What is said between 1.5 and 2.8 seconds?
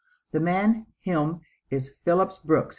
is Phillips Brooks.